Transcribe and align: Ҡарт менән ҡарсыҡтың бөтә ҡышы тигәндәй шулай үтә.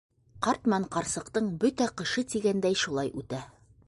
Ҡарт 0.45 0.63
менән 0.71 0.87
ҡарсыҡтың 0.95 1.51
бөтә 1.63 1.87
ҡышы 2.01 2.23
тигәндәй 2.33 2.79
шулай 2.85 3.13
үтә. 3.23 3.43